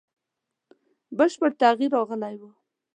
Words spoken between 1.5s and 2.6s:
تغییر راغلی وو.